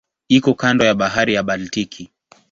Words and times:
Iko 0.37 0.51
kando 0.53 0.83
ya 0.85 0.95
Bahari 0.99 1.33
ya 1.33 1.43
Baltiki. 1.47 2.03